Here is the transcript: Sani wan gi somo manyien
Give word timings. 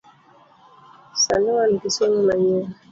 Sani 1.23 1.51
wan 1.57 1.71
gi 1.81 1.89
somo 1.95 2.19
manyien 2.27 2.65